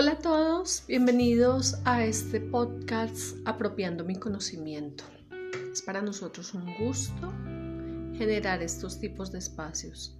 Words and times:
Hola 0.00 0.12
a 0.12 0.18
todos, 0.20 0.84
bienvenidos 0.86 1.74
a 1.84 2.04
este 2.04 2.40
podcast 2.40 3.36
Apropiando 3.44 4.04
mi 4.04 4.14
conocimiento. 4.14 5.02
Es 5.72 5.82
para 5.82 6.00
nosotros 6.00 6.54
un 6.54 6.72
gusto 6.76 7.32
generar 8.16 8.62
estos 8.62 9.00
tipos 9.00 9.32
de 9.32 9.38
espacios 9.38 10.16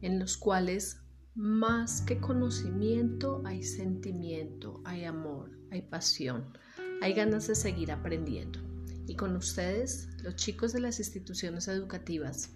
en 0.00 0.18
los 0.18 0.36
cuales 0.36 1.00
más 1.36 2.00
que 2.00 2.18
conocimiento 2.18 3.40
hay 3.44 3.62
sentimiento, 3.62 4.82
hay 4.84 5.04
amor, 5.04 5.56
hay 5.70 5.82
pasión, 5.82 6.52
hay 7.00 7.12
ganas 7.12 7.46
de 7.46 7.54
seguir 7.54 7.92
aprendiendo. 7.92 8.58
Y 9.06 9.14
con 9.14 9.36
ustedes, 9.36 10.08
los 10.24 10.34
chicos 10.34 10.72
de 10.72 10.80
las 10.80 10.98
instituciones 10.98 11.68
educativas, 11.68 12.50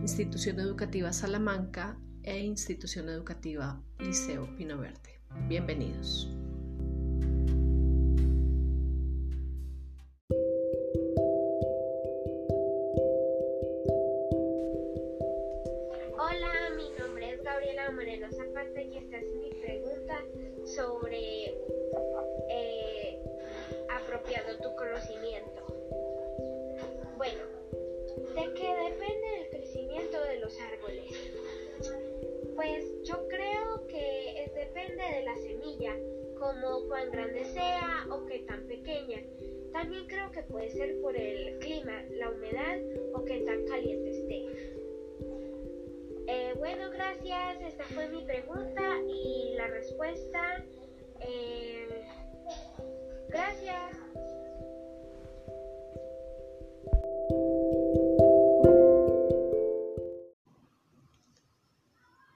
Institución 0.00 0.60
Educativa 0.60 1.12
Salamanca 1.12 1.98
e 2.22 2.38
Institución 2.38 3.08
Educativa 3.08 3.82
Liceo 3.98 4.54
Pino 4.54 4.78
Verde. 4.78 5.17
Bienvenidos. 5.34 6.28
Hola, 16.18 16.70
mi 16.76 16.90
nombre 16.98 17.30
es 17.30 17.42
Gabriela 17.42 17.90
Moreno 17.92 18.30
Zapata 18.30 18.82
y 18.82 18.96
esta 18.96 19.16
es 19.18 19.34
mi 19.34 19.50
pregunta 19.60 20.22
sobre 20.64 21.54
eh, 22.50 23.18
apropiando 23.90 24.56
tu 24.62 24.74
conocimiento. 24.76 25.66
Bueno, 27.16 27.42
¿de 28.34 28.54
qué 28.54 28.74
depende 28.74 29.40
el 29.40 29.48
crecimiento 29.50 30.22
de 30.24 30.40
los 30.40 30.54
árboles? 30.60 31.12
Pues 32.54 32.84
yo 33.04 33.28
creo 33.28 33.47
depende 34.88 35.16
de 35.18 35.24
la 35.24 35.36
semilla, 35.36 35.96
como 36.38 36.86
cuán 36.88 37.10
grande 37.10 37.44
sea 37.44 38.06
o 38.10 38.24
qué 38.26 38.40
tan 38.40 38.66
pequeña. 38.66 39.22
También 39.72 40.06
creo 40.06 40.30
que 40.30 40.42
puede 40.42 40.70
ser 40.70 41.00
por 41.00 41.14
el 41.16 41.58
clima, 41.58 42.02
la 42.12 42.30
humedad 42.30 42.78
o 43.14 43.24
qué 43.24 43.40
tan 43.40 43.66
caliente 43.66 44.10
esté. 44.10 44.46
Eh, 46.26 46.54
bueno, 46.58 46.90
gracias. 46.90 47.60
Esta 47.60 47.84
fue 47.84 48.08
mi 48.08 48.22
pregunta 48.24 48.82
y 49.06 49.54
la 49.56 49.66
respuesta. 49.68 50.64
Eh, 51.20 52.04
gracias. 53.28 53.96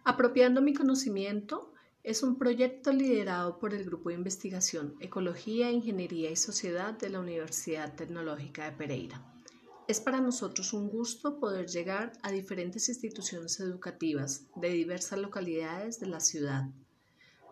Apropiando 0.04 0.60
mi 0.60 0.74
conocimiento 0.74 1.71
es 2.04 2.24
un 2.24 2.36
proyecto 2.36 2.92
liderado 2.92 3.60
por 3.60 3.74
el 3.74 3.84
Grupo 3.84 4.08
de 4.08 4.16
Investigación 4.16 4.96
Ecología, 4.98 5.70
Ingeniería 5.70 6.30
y 6.32 6.36
Sociedad 6.36 6.94
de 6.94 7.10
la 7.10 7.20
Universidad 7.20 7.94
Tecnológica 7.94 8.64
de 8.64 8.76
Pereira. 8.76 9.24
Es 9.86 10.00
para 10.00 10.20
nosotros 10.20 10.72
un 10.72 10.88
gusto 10.88 11.38
poder 11.38 11.68
llegar 11.68 12.12
a 12.22 12.32
diferentes 12.32 12.88
instituciones 12.88 13.60
educativas 13.60 14.46
de 14.56 14.70
diversas 14.70 15.20
localidades 15.20 16.00
de 16.00 16.06
la 16.06 16.18
ciudad. 16.18 16.64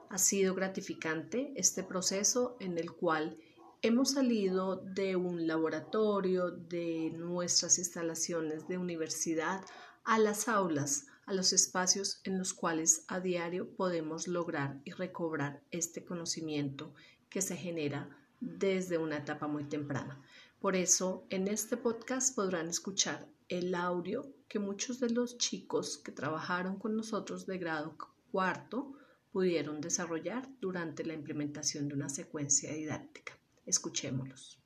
Ha 0.09 0.19
sido 0.19 0.57
gratificante 0.57 1.53
este 1.55 1.85
proceso 1.85 2.57
en 2.59 2.77
el 2.77 2.91
cual 2.91 3.39
hemos 3.83 4.13
salido 4.13 4.77
de 4.79 5.15
un 5.15 5.47
laboratorio, 5.47 6.51
de 6.51 7.13
nuestras 7.17 7.79
instalaciones 7.79 8.67
de 8.67 8.79
universidad, 8.79 9.65
a 10.05 10.19
las 10.19 10.49
aulas, 10.49 11.07
a 11.31 11.33
los 11.33 11.53
espacios 11.53 12.21
en 12.25 12.39
los 12.39 12.53
cuales 12.53 13.05
a 13.07 13.21
diario 13.21 13.77
podemos 13.77 14.27
lograr 14.27 14.81
y 14.85 14.91
recobrar 14.91 15.63
este 15.71 16.05
conocimiento 16.05 16.93
que 17.29 17.41
se 17.41 17.57
genera 17.57 18.11
desde 18.41 18.99
una 18.99 19.19
etapa 19.19 19.47
muy 19.47 19.63
temprana. 19.63 20.21
Por 20.59 20.75
eso, 20.75 21.29
en 21.31 21.47
este 21.47 21.77
podcast 21.77 22.35
podrán 22.35 22.69
escuchar 22.69 23.29
el 23.49 23.77
audio 23.77 24.35
que 24.49 24.59
muchos 24.59 24.99
de 24.99 25.11
los 25.11 25.39
chicos 25.39 25.99
que 25.99 26.11
trabajaron 26.11 26.81
con 26.81 26.97
nosotros 26.97 27.47
de 27.47 27.59
grado 27.59 27.97
cuarto 28.33 28.95
pudieron 29.31 29.81
desarrollar 29.81 30.49
durante 30.61 31.05
la 31.05 31.15
implementación 31.15 31.87
de 31.87 31.95
una 31.95 32.09
secuencia 32.09 32.75
didáctica. 32.75 33.39
Escuchémoslos. 33.65 34.60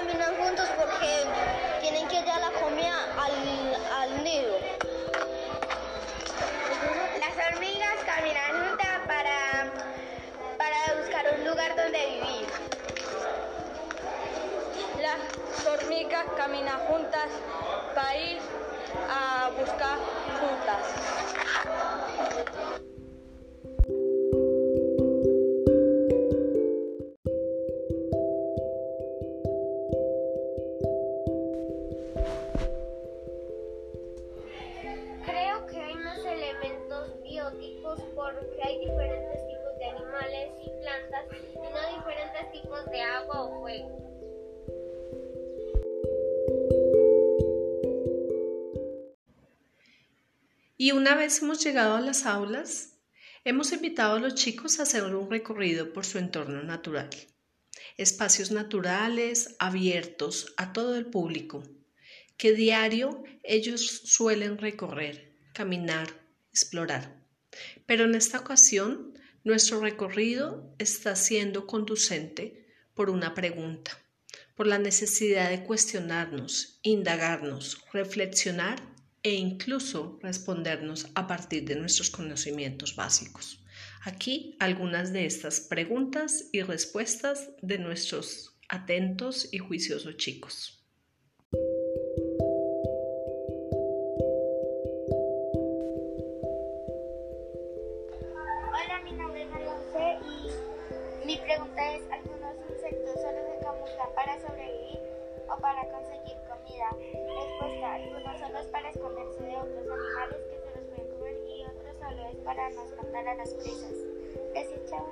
Caminan 0.00 0.34
juntos 0.36 0.66
porque 0.78 1.26
tienen 1.82 2.08
que 2.08 2.22
llevar 2.22 2.40
la 2.40 2.50
comida 2.58 2.96
al, 3.18 3.32
al 4.00 4.24
nido. 4.24 4.56
Las 7.18 7.52
hormigas 7.52 7.96
caminan 8.06 8.68
juntas 8.68 9.00
para, 9.06 9.70
para 10.56 10.94
buscar 11.00 11.24
un 11.38 11.44
lugar 11.44 11.76
donde 11.76 12.06
vivir. 12.06 12.48
Las 15.02 15.20
hormigas 15.66 16.24
caminan 16.34 16.78
juntas 16.86 17.28
para 17.94 18.16
ir 18.16 18.38
a 19.10 19.50
buscar 19.58 19.98
frutas. 20.38 20.86
Porque 38.14 38.62
hay 38.62 38.78
diferentes 38.78 39.40
tipos 39.46 39.78
de 39.78 39.84
animales 39.86 40.50
y 40.64 40.70
plantas 40.80 41.24
y 41.32 41.56
no 41.56 41.98
diferentes 41.98 42.52
tipos 42.52 42.84
de 42.90 43.00
agua 43.00 43.42
o 43.42 43.60
fuego. 43.60 44.10
Y 50.76 50.92
una 50.92 51.14
vez 51.14 51.42
hemos 51.42 51.62
llegado 51.62 51.96
a 51.96 52.00
las 52.00 52.24
aulas, 52.24 52.98
hemos 53.44 53.72
invitado 53.72 54.16
a 54.16 54.20
los 54.20 54.34
chicos 54.34 54.78
a 54.78 54.84
hacer 54.84 55.02
un 55.04 55.30
recorrido 55.30 55.92
por 55.92 56.06
su 56.06 56.18
entorno 56.18 56.62
natural. 56.62 57.10
Espacios 57.96 58.50
naturales 58.50 59.56
abiertos 59.58 60.54
a 60.56 60.72
todo 60.72 60.96
el 60.96 61.06
público, 61.06 61.62
que 62.38 62.52
diario 62.52 63.22
ellos 63.42 64.02
suelen 64.04 64.56
recorrer, 64.56 65.34
caminar, 65.52 66.08
explorar. 66.50 67.19
Pero 67.86 68.04
en 68.04 68.14
esta 68.14 68.38
ocasión, 68.38 69.18
nuestro 69.44 69.80
recorrido 69.80 70.74
está 70.78 71.16
siendo 71.16 71.66
conducente 71.66 72.66
por 72.94 73.10
una 73.10 73.34
pregunta, 73.34 73.98
por 74.54 74.66
la 74.66 74.78
necesidad 74.78 75.48
de 75.50 75.64
cuestionarnos, 75.64 76.78
indagarnos, 76.82 77.82
reflexionar 77.92 78.80
e 79.22 79.34
incluso 79.34 80.18
respondernos 80.22 81.08
a 81.14 81.26
partir 81.26 81.64
de 81.64 81.76
nuestros 81.76 82.10
conocimientos 82.10 82.96
básicos. 82.96 83.62
Aquí 84.02 84.56
algunas 84.60 85.12
de 85.12 85.26
estas 85.26 85.60
preguntas 85.60 86.46
y 86.52 86.62
respuestas 86.62 87.50
de 87.60 87.78
nuestros 87.78 88.56
atentos 88.68 89.48
y 89.52 89.58
juiciosos 89.58 90.16
chicos. 90.16 90.79
Pregunta 101.50 101.96
es, 101.96 102.02
¿algunos 102.12 102.54
insectos 102.70 103.14
solo 103.20 103.38
se 103.42 103.64
camuflan 103.64 104.14
para 104.14 104.40
sobrevivir 104.40 105.00
o 105.50 105.60
para 105.60 105.82
conseguir 105.90 106.36
comida? 106.46 106.90
Respuesta, 106.92 107.94
algunos 107.94 108.38
solo 108.38 108.58
es 108.60 108.66
para 108.68 108.90
esconderse 108.90 109.42
de 109.42 109.56
otros 109.56 109.86
animales 109.90 110.38
que 110.48 110.58
se 110.60 110.76
los 110.76 110.86
pueden 110.86 111.10
comer 111.10 111.36
y 111.48 111.64
otros 111.64 111.96
solo 111.98 112.28
es 112.28 112.36
para 112.44 112.70
no 112.70 112.84
espantar 112.84 113.28
a 113.28 113.34
las 113.34 113.54
presas. 113.54 113.94
Chao. 114.88 115.06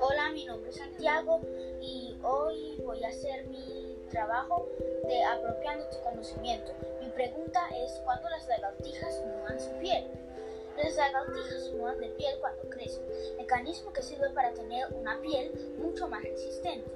Hola, 0.00 0.30
mi 0.32 0.46
nombre 0.46 0.70
es 0.70 0.76
Santiago 0.76 1.40
y 1.82 2.16
hoy 2.22 2.80
voy 2.82 3.04
a 3.04 3.08
hacer 3.08 3.46
mi 3.48 3.85
trabajo 4.08 4.68
de 5.08 5.24
apropiando 5.24 5.88
tu 5.90 6.00
conocimiento. 6.02 6.72
Mi 7.00 7.08
pregunta 7.10 7.60
es 7.84 7.92
¿cuándo 8.04 8.28
las 8.28 8.46
lagartijas 8.48 9.22
mudan 9.24 9.60
su 9.60 9.70
piel? 9.78 10.06
Las 10.76 10.96
lagartijas 10.96 11.70
mudan 11.76 11.98
de 12.00 12.08
piel 12.10 12.38
cuando 12.40 12.68
crecen, 12.68 13.02
mecanismo 13.38 13.92
que 13.92 14.02
sirve 14.02 14.28
para 14.30 14.52
tener 14.52 14.86
una 14.92 15.18
piel 15.20 15.74
mucho 15.78 16.06
más 16.08 16.22
resistente, 16.22 16.90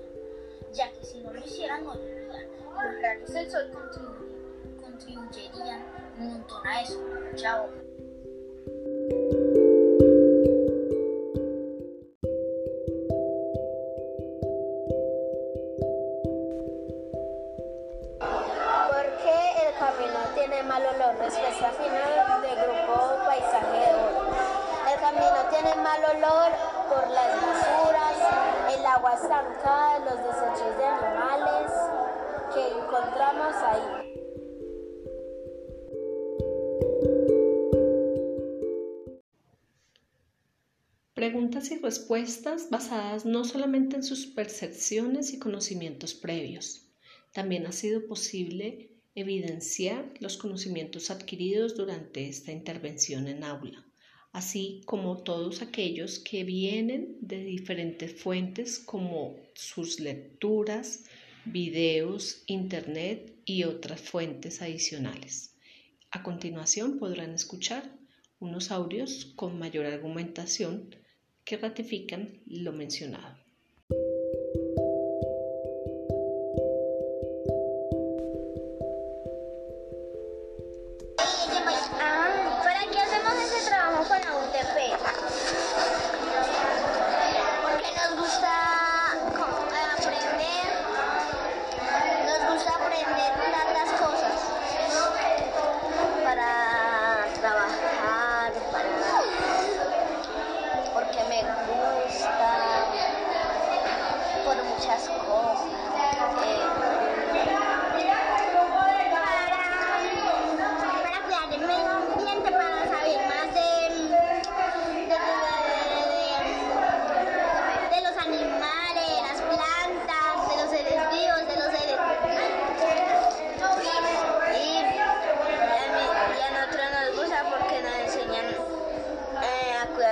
ya 0.72 0.92
que 0.92 1.04
si 1.04 1.20
no 1.20 1.32
lo 1.32 1.40
hicieran 1.40 1.84
morirían. 1.84 2.48
Los 2.82 3.02
rayos 3.02 3.32
del 3.32 3.50
sol 3.50 3.70
contribu- 3.72 4.80
contribuirían 4.82 5.84
un 6.18 6.28
montón 6.28 6.66
a 6.66 6.82
eso. 6.82 6.98
Chao. 7.36 7.68
Mal 25.90 26.04
olor 26.16 26.52
por 26.88 27.10
las 27.10 27.34
basuras, 27.42 28.78
el 28.78 28.86
agua 28.86 29.14
estancada, 29.14 29.98
los 30.04 30.18
desechos 30.22 30.78
de 30.78 30.84
animales 30.84 31.72
que 32.54 32.62
encontramos 32.78 33.54
ahí. 33.56 33.86
Preguntas 41.14 41.72
y 41.72 41.78
respuestas 41.78 42.70
basadas 42.70 43.24
no 43.24 43.44
solamente 43.44 43.96
en 43.96 44.04
sus 44.04 44.26
percepciones 44.26 45.34
y 45.34 45.40
conocimientos 45.40 46.14
previos. 46.14 46.86
También 47.32 47.66
ha 47.66 47.72
sido 47.72 48.06
posible 48.06 48.92
evidenciar 49.16 50.14
los 50.20 50.38
conocimientos 50.38 51.10
adquiridos 51.10 51.74
durante 51.74 52.28
esta 52.28 52.52
intervención 52.52 53.26
en 53.26 53.42
aula, 53.42 53.89
así 54.32 54.82
como 54.86 55.22
todos 55.22 55.62
aquellos 55.62 56.18
que 56.18 56.44
vienen 56.44 57.16
de 57.20 57.44
diferentes 57.44 58.20
fuentes 58.20 58.78
como 58.78 59.36
sus 59.54 60.00
lecturas, 60.00 61.04
videos, 61.44 62.42
internet 62.46 63.34
y 63.44 63.64
otras 63.64 64.00
fuentes 64.00 64.62
adicionales. 64.62 65.54
A 66.10 66.22
continuación 66.22 66.98
podrán 66.98 67.34
escuchar 67.34 67.90
unos 68.38 68.70
audios 68.70 69.32
con 69.36 69.58
mayor 69.58 69.86
argumentación 69.86 70.94
que 71.44 71.56
ratifican 71.56 72.40
lo 72.46 72.72
mencionado. 72.72 73.49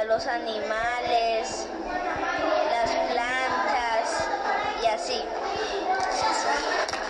Los 0.05 0.27
animales, 0.27 1.67
las 2.71 2.91
plantas 3.13 4.29
y 4.83 4.87
así. 4.87 5.25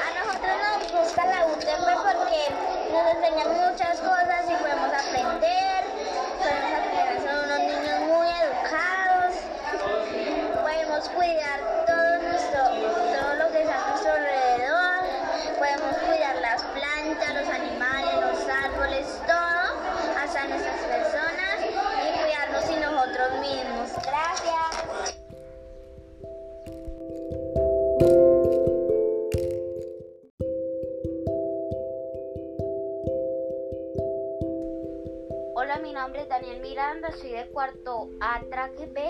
A 0.04 0.24
nosotros 0.24 0.52
nos 0.62 1.02
gusta 1.02 1.26
la 1.26 1.46
UTP 1.46 1.86
porque 2.02 2.40
nos 2.92 3.06
enseñan 3.14 3.70
muchas 3.70 3.87
Hola, 35.68 35.80
mi 35.80 35.92
nombre 35.92 36.22
es 36.22 36.28
Daniel 36.30 36.62
Miranda, 36.62 37.12
soy 37.12 37.28
de 37.28 37.46
cuarto 37.48 38.08
A, 38.20 38.40
traje 38.48 38.86
B 38.86 39.02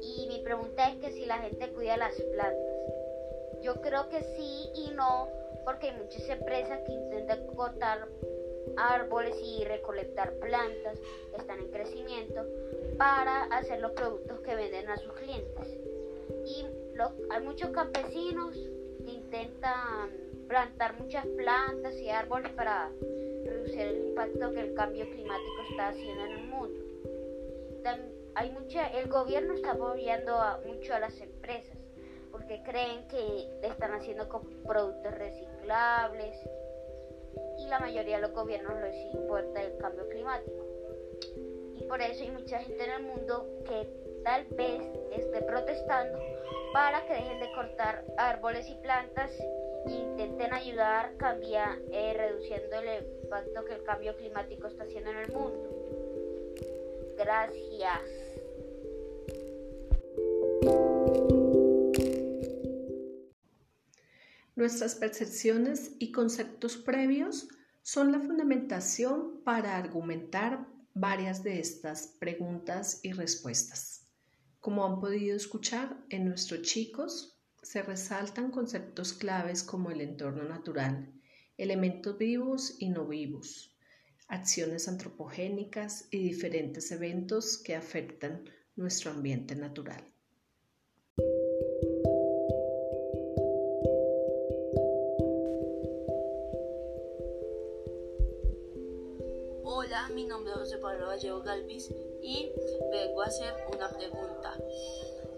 y 0.00 0.26
mi 0.28 0.42
pregunta 0.42 0.88
es 0.88 0.96
que 1.00 1.10
si 1.10 1.26
la 1.26 1.36
gente 1.36 1.68
cuida 1.74 1.98
las 1.98 2.14
plantas. 2.14 2.76
Yo 3.60 3.78
creo 3.82 4.08
que 4.08 4.22
sí 4.22 4.70
y 4.74 4.90
no, 4.94 5.28
porque 5.66 5.90
hay 5.90 5.98
muchas 5.98 6.26
empresas 6.30 6.80
que 6.86 6.92
intentan 6.92 7.46
cortar 7.48 8.08
árboles 8.78 9.36
y 9.44 9.64
recolectar 9.64 10.32
plantas 10.38 10.98
que 11.30 11.36
están 11.36 11.58
en 11.58 11.70
crecimiento 11.72 12.42
para 12.96 13.42
hacer 13.44 13.78
los 13.80 13.92
productos 13.92 14.40
que 14.40 14.56
venden 14.56 14.88
a 14.88 14.96
sus 14.96 15.12
clientes. 15.12 15.76
Y 16.46 16.64
hay 17.28 17.42
muchos 17.42 17.68
campesinos 17.68 18.56
que 19.04 19.10
intentan 19.10 20.10
plantar 20.48 20.98
muchas 20.98 21.26
plantas 21.26 21.92
y 21.96 22.08
árboles 22.08 22.50
para 22.52 22.90
el 23.74 24.08
impacto 24.08 24.52
que 24.52 24.60
el 24.60 24.74
cambio 24.74 25.04
climático 25.10 25.62
está 25.70 25.88
haciendo 25.88 26.24
en 26.24 26.32
el 26.32 26.46
mundo. 26.46 26.80
hay 28.34 28.50
mucha, 28.52 28.86
el 28.88 29.08
gobierno 29.08 29.54
está 29.54 29.72
apoyando 29.72 30.38
mucho 30.66 30.94
a 30.94 31.00
las 31.00 31.20
empresas 31.20 31.76
porque 32.30 32.62
creen 32.62 33.06
que 33.08 33.48
están 33.62 33.92
haciendo 33.92 34.28
con 34.28 34.42
productos 34.64 35.12
reciclables 35.14 36.36
y 37.58 37.66
la 37.66 37.80
mayoría 37.80 38.16
de 38.16 38.22
los 38.22 38.32
gobiernos 38.32 38.80
les 38.80 39.14
importa 39.14 39.62
el 39.62 39.76
cambio 39.78 40.08
climático. 40.08 40.64
Y 41.74 41.84
por 41.84 42.00
eso 42.00 42.22
hay 42.22 42.30
mucha 42.30 42.58
gente 42.60 42.84
en 42.84 42.90
el 42.90 43.02
mundo 43.02 43.46
que 43.66 43.88
tal 44.24 44.44
vez 44.56 44.82
esté 45.16 45.42
protestando 45.42 46.18
para 46.72 47.04
que 47.06 47.14
dejen 47.14 47.40
de 47.40 47.52
cortar 47.52 48.04
árboles 48.16 48.68
y 48.68 48.74
plantas 48.76 49.30
intenten 49.86 50.52
ayudar 50.52 51.16
cambiar, 51.16 51.78
eh, 51.90 52.14
reduciendo 52.16 52.76
el 52.80 53.04
impacto 53.22 53.64
que 53.64 53.74
el 53.74 53.82
cambio 53.84 54.16
climático 54.16 54.66
está 54.66 54.84
haciendo 54.84 55.10
en 55.10 55.16
el 55.18 55.32
mundo. 55.32 55.68
Gracias. 57.16 58.00
Nuestras 64.56 64.96
percepciones 64.96 65.92
y 66.00 66.10
conceptos 66.10 66.76
previos 66.76 67.48
son 67.82 68.10
la 68.10 68.18
fundamentación 68.18 69.40
para 69.44 69.76
argumentar 69.76 70.66
varias 70.94 71.44
de 71.44 71.60
estas 71.60 72.08
preguntas 72.18 73.00
y 73.04 73.12
respuestas. 73.12 74.08
Como 74.60 74.84
han 74.84 74.98
podido 74.98 75.36
escuchar, 75.36 75.96
en 76.10 76.28
nuestros 76.28 76.62
chicos 76.62 77.37
se 77.62 77.82
resaltan 77.82 78.50
conceptos 78.50 79.12
claves 79.12 79.62
como 79.62 79.90
el 79.90 80.00
entorno 80.00 80.44
natural, 80.44 81.12
elementos 81.56 82.16
vivos 82.18 82.76
y 82.78 82.88
no 82.88 83.06
vivos, 83.06 83.76
acciones 84.28 84.88
antropogénicas 84.88 86.06
y 86.10 86.18
diferentes 86.18 86.90
eventos 86.92 87.58
que 87.58 87.74
afectan 87.74 88.44
nuestro 88.76 89.10
ambiente 89.10 89.54
natural. 89.54 90.04
mi 100.14 100.24
nombre 100.24 100.52
es 100.52 100.58
José 100.58 100.78
Pablo 100.78 101.06
Vallejo 101.06 101.42
Galvis 101.42 101.90
y 102.22 102.50
vengo 102.90 103.22
a 103.22 103.26
hacer 103.26 103.54
una 103.74 103.88
pregunta. 103.90 104.56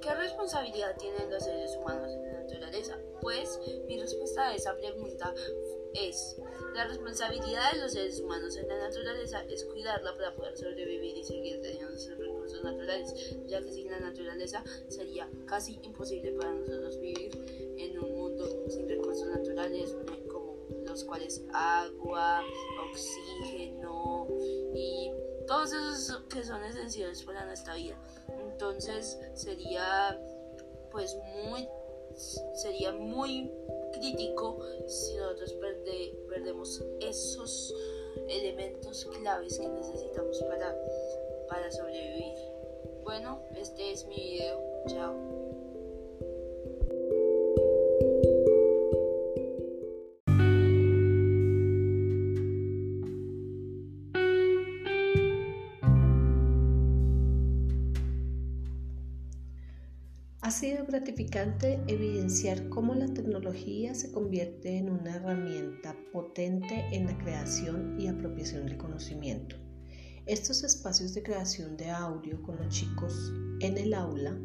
¿Qué 0.00 0.14
responsabilidad 0.14 0.96
tienen 0.96 1.30
los 1.30 1.44
seres 1.44 1.76
humanos 1.76 2.10
en 2.12 2.26
la 2.26 2.40
naturaleza? 2.40 2.98
Pues 3.20 3.60
mi 3.86 4.00
respuesta 4.00 4.48
a 4.48 4.54
esa 4.54 4.74
pregunta 4.76 5.34
es, 5.92 6.36
la 6.74 6.86
responsabilidad 6.86 7.72
de 7.72 7.80
los 7.80 7.92
seres 7.92 8.20
humanos 8.20 8.56
en 8.56 8.68
la 8.68 8.78
naturaleza 8.78 9.44
es 9.50 9.64
cuidarla 9.64 10.14
para 10.16 10.34
poder 10.34 10.56
sobrevivir 10.56 11.18
y 11.18 11.24
seguir 11.24 11.60
teniendo 11.60 11.98
sus 11.98 12.16
recursos 12.16 12.64
naturales, 12.64 13.12
ya 13.46 13.60
que 13.60 13.72
sin 13.72 13.90
la 13.90 14.00
naturaleza 14.00 14.64
sería 14.88 15.28
casi 15.46 15.78
imposible 15.82 16.32
para 16.32 16.54
nosotros 16.54 16.98
vivir 16.98 17.30
en 17.76 17.98
un 17.98 18.14
mundo 18.14 18.48
sin 18.68 18.88
recursos 18.88 19.26
naturales 19.26 19.94
como 20.32 20.56
los 20.86 21.04
cuales 21.04 21.44
agua, 21.52 22.42
oxígeno, 22.90 24.26
y 24.74 25.10
todos 25.46 25.72
esos 25.72 26.22
que 26.28 26.42
son 26.42 26.64
esenciales 26.64 27.22
para 27.22 27.44
nuestra 27.44 27.74
vida. 27.74 27.98
Entonces 28.60 29.18
sería 29.32 30.20
pues 30.90 31.16
muy 31.46 31.66
sería 32.52 32.92
muy 32.92 33.50
crítico 33.94 34.58
si 34.86 35.16
nosotros 35.16 35.56
perdemos 36.28 36.84
esos 37.00 37.74
elementos 38.28 39.06
claves 39.06 39.58
que 39.58 39.66
necesitamos 39.66 40.42
para, 40.42 40.76
para 41.48 41.70
sobrevivir. 41.70 42.34
Bueno, 43.02 43.40
este 43.56 43.92
es 43.92 44.04
mi 44.04 44.16
video. 44.16 44.60
Chao. 44.88 45.49
Gratificante 61.20 61.82
evidenciar 61.86 62.70
cómo 62.70 62.94
la 62.94 63.06
tecnología 63.12 63.94
se 63.94 64.10
convierte 64.10 64.78
en 64.78 64.88
una 64.88 65.16
herramienta 65.16 65.94
potente 66.12 66.86
en 66.92 67.06
la 67.06 67.18
creación 67.18 68.00
y 68.00 68.08
apropiación 68.08 68.64
del 68.64 68.78
conocimiento. 68.78 69.56
Estos 70.24 70.64
espacios 70.64 71.12
de 71.12 71.22
creación 71.22 71.76
de 71.76 71.90
audio 71.90 72.40
con 72.42 72.56
los 72.56 72.68
chicos 72.74 73.32
en 73.60 73.76
el 73.76 73.92
aula 73.92 74.38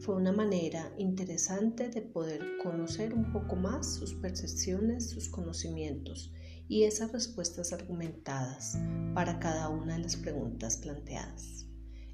fue 0.00 0.16
una 0.16 0.32
manera 0.32 0.92
interesante 0.98 1.88
de 1.88 2.02
poder 2.02 2.40
conocer 2.64 3.14
un 3.14 3.32
poco 3.32 3.54
más 3.54 3.94
sus 3.94 4.14
percepciones, 4.14 5.10
sus 5.10 5.28
conocimientos 5.28 6.32
y 6.66 6.82
esas 6.82 7.12
respuestas 7.12 7.72
argumentadas 7.72 8.76
para 9.14 9.38
cada 9.38 9.68
una 9.68 9.96
de 9.96 10.02
las 10.02 10.16
preguntas 10.16 10.78
planteadas. 10.78 11.68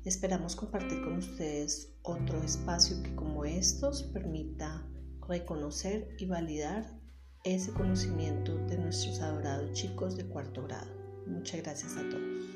Esperamos 0.04 0.54
compartir 0.54 1.02
con 1.02 1.16
ustedes 1.16 1.96
otro 2.02 2.42
espacio 2.42 3.02
que 3.02 3.14
como 3.14 3.46
estos 3.46 4.02
permita 4.02 4.86
reconocer 5.26 6.14
y 6.18 6.26
validar 6.26 6.84
ese 7.42 7.72
conocimiento 7.72 8.54
de 8.66 8.76
nuestros 8.76 9.20
adorados 9.20 9.72
chicos 9.72 10.14
de 10.14 10.26
cuarto 10.26 10.62
grado. 10.64 10.90
Muchas 11.26 11.62
gracias 11.62 11.96
a 11.96 12.06
todos. 12.10 12.53